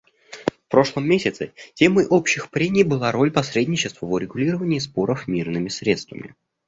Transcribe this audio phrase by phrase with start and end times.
[0.67, 6.33] В прошлом месяце темой общих прений была «Роль посредничества в урегулировании споров мирными средствами».